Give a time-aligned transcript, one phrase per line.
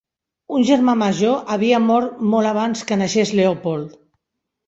[0.59, 3.93] Un germà major havia mort molt abans que naixés Leopold.